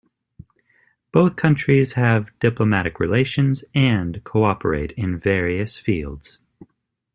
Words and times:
Both 1.11 1.35
countries 1.35 1.93
have 1.93 2.31
diplomatic 2.39 2.99
relations 2.99 3.63
and 3.75 4.23
cooperate 4.23 4.93
in 4.93 5.19
various 5.19 5.77
fields. 5.77 6.39